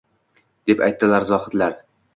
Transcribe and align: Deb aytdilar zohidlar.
Deb 0.71 0.81
aytdilar 0.87 1.29
zohidlar. 1.31 1.81